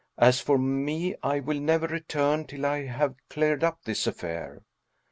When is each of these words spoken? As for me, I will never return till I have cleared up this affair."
As 0.17 0.39
for 0.39 0.57
me, 0.57 1.13
I 1.21 1.39
will 1.41 1.59
never 1.59 1.85
return 1.85 2.47
till 2.47 2.65
I 2.65 2.85
have 2.87 3.13
cleared 3.29 3.63
up 3.63 3.83
this 3.85 4.07
affair." 4.07 4.63